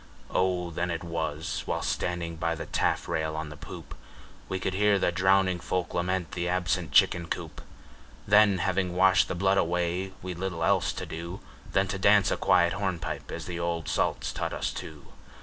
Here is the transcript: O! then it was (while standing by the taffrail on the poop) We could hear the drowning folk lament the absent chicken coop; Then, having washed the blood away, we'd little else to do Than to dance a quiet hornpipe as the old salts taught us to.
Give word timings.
O! 0.31 0.71
then 0.71 0.89
it 0.89 1.03
was 1.03 1.61
(while 1.67 1.83
standing 1.83 2.35
by 2.35 2.55
the 2.55 2.65
taffrail 2.65 3.35
on 3.35 3.49
the 3.49 3.55
poop) 3.55 3.93
We 4.49 4.59
could 4.59 4.73
hear 4.73 4.97
the 4.97 5.11
drowning 5.11 5.59
folk 5.59 5.93
lament 5.93 6.31
the 6.31 6.49
absent 6.49 6.91
chicken 6.91 7.27
coop; 7.27 7.61
Then, 8.27 8.57
having 8.57 8.95
washed 8.95 9.27
the 9.27 9.35
blood 9.35 9.59
away, 9.59 10.13
we'd 10.23 10.39
little 10.39 10.63
else 10.63 10.91
to 10.93 11.05
do 11.05 11.39
Than 11.71 11.87
to 11.89 11.99
dance 11.99 12.31
a 12.31 12.37
quiet 12.37 12.73
hornpipe 12.73 13.31
as 13.31 13.45
the 13.45 13.59
old 13.59 13.87
salts 13.87 14.33
taught 14.33 14.53
us 14.53 14.71
to. 14.73 15.05